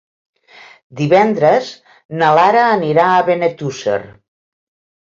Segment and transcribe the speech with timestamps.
[1.01, 1.69] Divendres
[2.23, 4.03] na Lara anirà a Benetússer.